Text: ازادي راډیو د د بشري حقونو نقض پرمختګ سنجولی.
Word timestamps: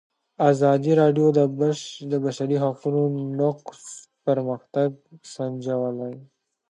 ازادي 0.51 0.91
راډیو 1.01 1.27
د 1.37 1.39
د 2.11 2.13
بشري 2.25 2.57
حقونو 2.63 3.01
نقض 3.39 3.81
پرمختګ 4.25 4.89
سنجولی. 5.33 6.15